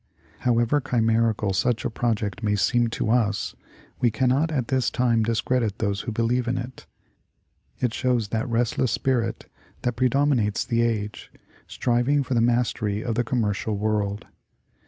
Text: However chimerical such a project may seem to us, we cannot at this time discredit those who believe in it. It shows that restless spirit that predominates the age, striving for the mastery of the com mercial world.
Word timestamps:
However 0.39 0.81
chimerical 0.81 1.53
such 1.53 1.85
a 1.85 1.89
project 1.91 2.41
may 2.41 2.55
seem 2.55 2.87
to 2.87 3.11
us, 3.11 3.53
we 3.99 4.09
cannot 4.09 4.51
at 4.51 4.69
this 4.69 4.89
time 4.89 5.21
discredit 5.21 5.77
those 5.77 6.01
who 6.01 6.11
believe 6.11 6.47
in 6.47 6.57
it. 6.57 6.87
It 7.79 7.93
shows 7.93 8.29
that 8.29 8.49
restless 8.49 8.91
spirit 8.91 9.45
that 9.83 9.97
predominates 9.97 10.65
the 10.65 10.81
age, 10.81 11.31
striving 11.67 12.23
for 12.23 12.33
the 12.33 12.41
mastery 12.41 13.03
of 13.03 13.13
the 13.13 13.23
com 13.23 13.41
mercial 13.43 13.77
world. 13.77 14.25